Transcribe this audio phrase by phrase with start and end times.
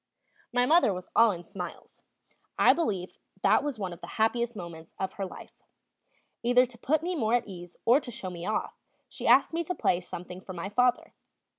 [0.51, 2.01] My mother was all in smiles;
[2.57, 5.53] I believe that was one of the happiest moments of her life.
[6.41, 8.79] Either to put me more at ease or to show me off,
[9.09, 11.13] she asked me to play something for my father.